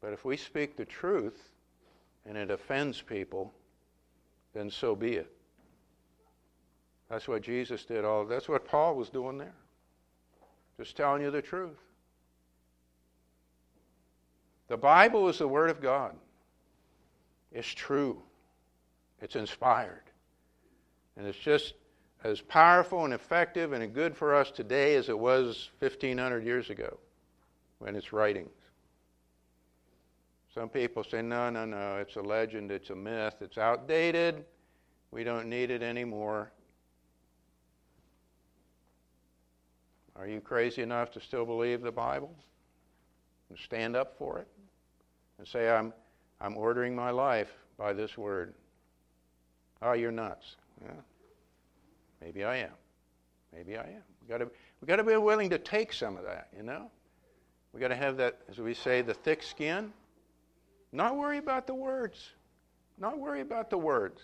But 0.01 0.13
if 0.13 0.25
we 0.25 0.37
speak 0.37 0.77
the 0.77 0.85
truth 0.85 1.51
and 2.27 2.37
it 2.37 2.51
offends 2.51 3.01
people, 3.03 3.53
then 4.55 4.71
so 4.71 4.97
be 4.97 5.15
it. 5.15 5.31
That's 7.09 7.29
what 7.29 7.43
Jesus 7.43 7.85
did 7.85 8.05
all 8.05 8.25
that's 8.25 8.49
what 8.49 8.65
Paul 8.65 8.97
was 8.97 9.11
doing 9.11 9.39
there. 9.39 9.55
Just 10.81 10.97
telling 10.97 11.21
you 11.21 11.31
the 11.31 11.43
truth. 11.43 11.77
The 14.69 14.79
Bible 14.79 15.29
is 15.29 15.37
the 15.37 15.47
Word 15.47 15.69
of 15.69 15.83
God. 15.83 16.17
It's 17.53 17.69
true. 17.69 18.23
It's 19.21 19.37
inspired. 19.37 20.05
And 21.19 21.27
it's 21.27 21.37
just 21.37 21.75
as 22.25 22.41
powerful 22.41 23.05
and 23.05 23.13
effective 23.13 23.75
and 23.75 23.93
good 23.93 24.17
for 24.17 24.35
us 24.35 24.51
today 24.51 24.95
as 24.95 25.11
it 25.11 25.19
was 25.19 25.69
1,500 25.81 26.47
years 26.47 26.71
ago 26.71 26.97
when 27.79 27.95
it's 27.95 28.15
writings. 28.15 28.49
Some 30.55 30.71
people 30.71 31.05
say, 31.05 31.21
no, 31.21 31.51
no, 31.51 31.67
no, 31.67 31.99
it's 31.99 32.17
a 32.17 32.23
legend, 32.23 32.71
it's 32.71 32.89
a 32.89 32.97
myth, 32.97 33.35
it's 33.43 33.59
outdated, 33.59 34.47
we 35.11 35.25
don't 35.25 35.51
need 35.51 35.71
it 35.71 35.83
anymore. 35.83 36.53
Are 40.17 40.27
you 40.27 40.41
crazy 40.41 40.83
enough 40.83 41.11
to 41.13 41.21
still 41.21 41.47
believe 41.47 41.83
the 41.83 41.93
Bible 41.93 42.35
and 43.49 43.59
stand 43.59 43.97
up 43.97 44.17
for 44.19 44.39
it 44.39 44.49
and 45.39 45.47
say, 45.47 45.71
I'm, 45.71 45.93
I'm 46.41 46.57
ordering 46.57 46.95
my 46.95 47.11
life 47.11 47.53
by 47.79 47.93
this 47.93 48.19
word? 48.19 48.55
Oh, 49.83 49.93
you're 49.93 50.13
nuts. 50.13 50.57
Yeah. 50.83 50.91
Maybe 52.21 52.45
I 52.45 52.57
am. 52.57 52.73
Maybe 53.55 53.77
I 53.77 53.83
am. 53.85 54.03
We've 54.21 54.29
got 54.29 54.39
to, 54.39 54.51
we 54.81 54.87
got 54.87 54.97
to 54.97 55.05
be 55.05 55.17
willing 55.17 55.51
to 55.51 55.59
take 55.59 55.93
some 55.93 56.17
of 56.17 56.25
that, 56.25 56.49
you 56.57 56.63
know? 56.63 56.91
We've 57.73 57.81
got 57.81 57.89
to 57.89 57.97
have 57.97 58.17
that, 58.19 58.39
as 58.51 58.59
we 58.59 58.75
say, 58.75 59.01
the 59.01 59.15
thick 59.15 59.43
skin. 59.43 59.93
Not 60.93 61.17
worry 61.17 61.39
about 61.39 61.67
the 61.67 61.75
words. 61.75 62.31
Not 62.99 63.19
worry 63.19 63.41
about 63.41 63.71
the 63.71 63.79
words. 63.79 64.21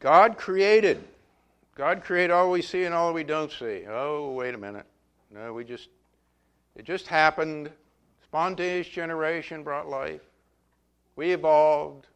God 0.00 0.36
created 0.36 1.02
God 1.74 2.04
created 2.04 2.30
all 2.30 2.50
we 2.50 2.62
see 2.62 2.84
and 2.84 2.94
all 2.94 3.12
we 3.12 3.24
don't 3.24 3.50
see. 3.50 3.82
Oh, 3.88 4.32
wait 4.32 4.54
a 4.54 4.58
minute. 4.58 4.86
No, 5.32 5.52
we 5.52 5.64
just, 5.64 5.88
it 6.76 6.84
just 6.84 7.08
happened. 7.08 7.70
Spontaneous 8.22 8.88
generation 8.88 9.62
brought 9.62 9.88
life. 9.88 10.20
We 11.16 11.32
evolved. 11.32 12.06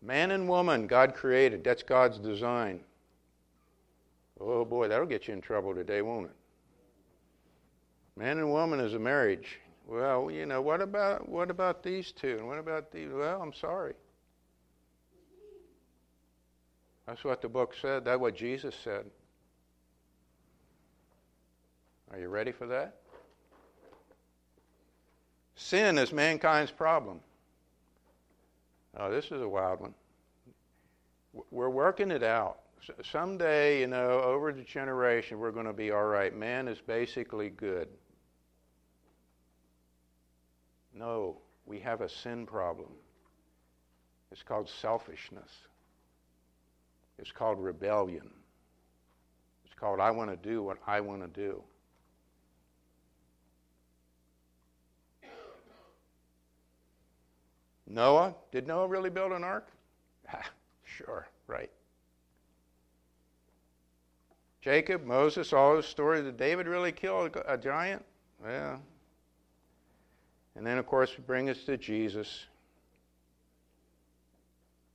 Man 0.00 0.32
and 0.32 0.48
woman, 0.48 0.88
God 0.88 1.14
created. 1.14 1.62
That's 1.62 1.84
God's 1.84 2.18
design. 2.18 2.80
Oh 4.40 4.64
boy, 4.64 4.88
that'll 4.88 5.06
get 5.06 5.28
you 5.28 5.34
in 5.34 5.40
trouble 5.40 5.74
today, 5.74 6.02
won't 6.02 6.26
it? 6.26 6.36
Man 8.16 8.38
and 8.38 8.50
woman 8.50 8.80
is 8.80 8.94
a 8.94 8.98
marriage. 8.98 9.60
Well, 9.86 10.30
you 10.30 10.46
know, 10.46 10.60
what 10.60 10.80
about 10.80 11.28
what 11.28 11.50
about 11.50 11.82
these 11.84 12.10
two? 12.10 12.38
And 12.38 12.48
what 12.48 12.58
about 12.58 12.90
these? 12.90 13.08
Well, 13.12 13.40
I'm 13.40 13.52
sorry. 13.52 13.94
That's 17.06 17.24
what 17.24 17.42
the 17.42 17.48
book 17.48 17.74
said. 17.80 18.04
That's 18.04 18.20
what 18.20 18.36
Jesus 18.36 18.74
said. 18.82 19.04
Are 22.12 22.18
you 22.18 22.28
ready 22.28 22.52
for 22.52 22.66
that? 22.66 22.96
Sin 25.54 25.98
is 25.98 26.12
mankind's 26.12 26.70
problem. 26.70 27.20
Oh, 28.96 29.10
this 29.10 29.26
is 29.26 29.40
a 29.40 29.48
wild 29.48 29.80
one. 29.80 29.94
We're 31.50 31.70
working 31.70 32.10
it 32.10 32.22
out. 32.22 32.58
Someday, 33.10 33.80
you 33.80 33.86
know, 33.86 34.20
over 34.20 34.52
the 34.52 34.62
generation, 34.62 35.38
we're 35.38 35.52
going 35.52 35.66
to 35.66 35.72
be 35.72 35.92
all 35.92 36.04
right. 36.04 36.36
Man 36.36 36.68
is 36.68 36.78
basically 36.80 37.48
good. 37.48 37.88
No, 40.94 41.38
we 41.64 41.78
have 41.80 42.00
a 42.00 42.08
sin 42.08 42.44
problem. 42.44 42.90
It's 44.30 44.42
called 44.42 44.68
selfishness. 44.68 45.50
It's 47.22 47.30
called 47.30 47.60
rebellion. 47.60 48.28
It's 49.64 49.74
called 49.74 50.00
I 50.00 50.10
want 50.10 50.30
to 50.30 50.36
do 50.36 50.60
what 50.62 50.78
I 50.88 51.00
want 51.00 51.22
to 51.22 51.28
do. 51.28 51.62
Noah, 57.86 58.34
did 58.50 58.66
Noah 58.66 58.88
really 58.88 59.10
build 59.10 59.32
an 59.32 59.44
ark? 59.44 59.68
sure, 60.84 61.28
right. 61.46 61.70
Jacob, 64.60 65.04
Moses, 65.04 65.52
all 65.52 65.74
those 65.74 65.86
stories. 65.86 66.24
Did 66.24 66.36
David 66.36 66.66
really 66.66 66.90
kill 66.90 67.26
a, 67.26 67.54
a 67.54 67.58
giant? 67.58 68.04
Yeah. 68.44 68.78
And 70.56 70.66
then, 70.66 70.78
of 70.78 70.86
course, 70.86 71.16
we 71.16 71.22
bring 71.22 71.50
us 71.50 71.62
to 71.64 71.76
Jesus. 71.76 72.46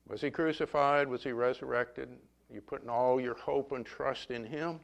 Was 0.08 0.22
he 0.22 0.32
crucified? 0.32 1.08
Was 1.08 1.24
he 1.24 1.32
resurrected? 1.32 2.10
You're 2.52 2.62
putting 2.62 2.90
all 2.90 3.20
your 3.20 3.36
hope 3.36 3.74
and 3.74 3.86
trust 3.86 4.32
in 4.32 4.46
him? 4.46 4.80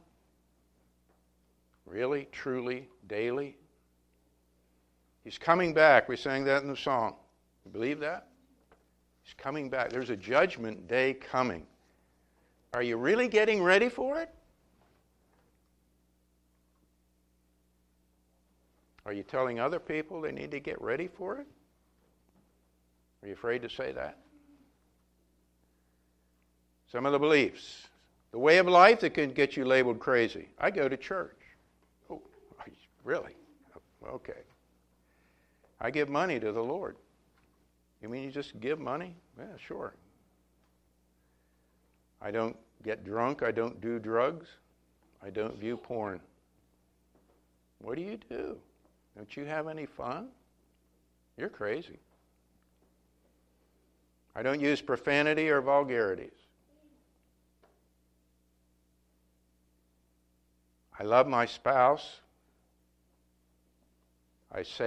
Really, 1.86 2.28
truly, 2.30 2.88
daily? 3.06 3.56
He's 5.22 5.38
coming 5.38 5.72
back. 5.72 6.08
We 6.08 6.16
sang 6.16 6.44
that 6.44 6.62
in 6.62 6.68
the 6.68 6.76
song. 6.76 7.16
You 7.64 7.70
believe 7.70 8.00
that? 8.00 8.28
He's 9.22 9.34
coming 9.34 9.70
back. 9.70 9.90
There's 9.90 10.10
a 10.10 10.16
judgment 10.16 10.86
day 10.86 11.14
coming. 11.14 11.66
Are 12.74 12.82
you 12.82 12.98
really 12.98 13.28
getting 13.28 13.62
ready 13.62 13.88
for 13.88 14.20
it? 14.20 14.28
Are 19.06 19.12
you 19.12 19.22
telling 19.22 19.60
other 19.60 19.78
people 19.78 20.20
they 20.20 20.32
need 20.32 20.50
to 20.50 20.60
get 20.60 20.80
ready 20.80 21.08
for 21.08 21.38
it? 21.38 21.46
Are 23.22 23.28
you 23.28 23.34
afraid 23.34 23.62
to 23.62 23.70
say 23.70 23.92
that? 23.92 24.18
Some 26.94 27.06
of 27.06 27.12
the 27.12 27.18
beliefs. 27.18 27.88
The 28.30 28.38
way 28.38 28.58
of 28.58 28.68
life 28.68 29.00
that 29.00 29.14
can 29.14 29.32
get 29.32 29.56
you 29.56 29.64
labeled 29.64 29.98
crazy. 29.98 30.46
I 30.60 30.70
go 30.70 30.88
to 30.88 30.96
church. 30.96 31.40
Oh, 32.08 32.22
really? 33.04 33.32
Okay. 34.06 34.44
I 35.80 35.90
give 35.90 36.08
money 36.08 36.38
to 36.38 36.52
the 36.52 36.62
Lord. 36.62 36.94
You 38.00 38.08
mean 38.08 38.22
you 38.22 38.30
just 38.30 38.60
give 38.60 38.78
money? 38.78 39.16
Yeah, 39.36 39.46
sure. 39.66 39.96
I 42.22 42.30
don't 42.30 42.56
get 42.84 43.04
drunk. 43.04 43.42
I 43.42 43.50
don't 43.50 43.80
do 43.80 43.98
drugs. 43.98 44.46
I 45.20 45.30
don't 45.30 45.58
view 45.58 45.76
porn. 45.76 46.20
What 47.80 47.96
do 47.96 48.02
you 48.02 48.20
do? 48.30 48.56
Don't 49.16 49.36
you 49.36 49.46
have 49.46 49.66
any 49.66 49.86
fun? 49.86 50.28
You're 51.36 51.48
crazy. 51.48 51.98
I 54.36 54.44
don't 54.44 54.60
use 54.60 54.80
profanity 54.80 55.48
or 55.48 55.60
vulgarities. 55.60 56.43
I 60.98 61.02
love 61.02 61.26
my 61.26 61.46
spouse. 61.46 62.20
I 64.52 64.62
say 64.62 64.82